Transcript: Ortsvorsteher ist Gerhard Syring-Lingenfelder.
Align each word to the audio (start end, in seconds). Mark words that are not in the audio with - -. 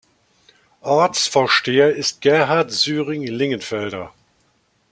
Ortsvorsteher 0.81 1.91
ist 1.95 2.21
Gerhard 2.21 2.71
Syring-Lingenfelder. 2.71 4.11